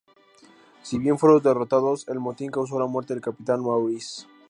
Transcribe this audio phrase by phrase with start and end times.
[0.81, 4.25] Si bien fueron derrotados, el motín causó la muerte del capitán Maurice.